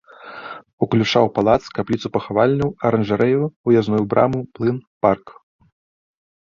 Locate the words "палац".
1.35-1.57